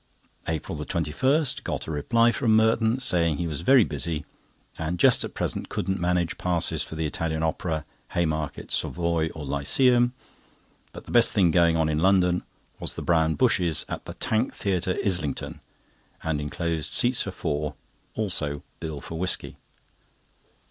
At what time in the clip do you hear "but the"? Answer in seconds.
10.91-11.11